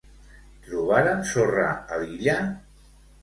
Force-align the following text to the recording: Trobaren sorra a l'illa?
Trobaren 0.67 1.21
sorra 1.33 1.67
a 1.73 1.99
l'illa? 2.05 2.39